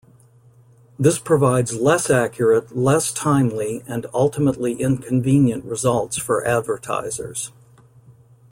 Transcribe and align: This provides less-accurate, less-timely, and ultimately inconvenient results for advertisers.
This 0.97 1.19
provides 1.19 1.75
less-accurate, 1.75 2.75
less-timely, 2.75 3.83
and 3.87 4.07
ultimately 4.15 4.81
inconvenient 4.81 5.63
results 5.65 6.17
for 6.17 6.43
advertisers. 6.43 7.51